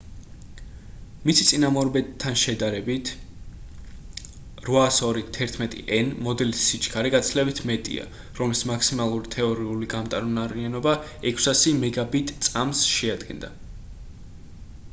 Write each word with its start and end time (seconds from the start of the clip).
მისი 1.29 1.43
წინამორბედთან 1.47 2.37
შედარებით 2.43 3.09
802.11n 4.75 6.09
მოდელის 6.29 6.63
სიჩქარე 6.71 7.11
გაცილებით 7.17 7.61
მეტია 7.71 8.07
რომელის 8.39 8.63
მაქსიმალური 8.71 9.33
თეორიული 9.37 9.91
გამტარუნარიანობა 9.95 10.95
600 11.35 11.75
მბიტ/წმ 11.83 12.75
შეადგენდა 12.95 13.53